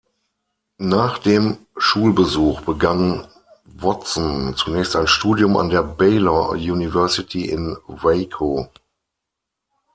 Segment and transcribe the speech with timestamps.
[0.79, 3.27] Nach dem Schulbesuch begann
[3.65, 8.67] Watson zunächst ein Studium an der Baylor University in Waco.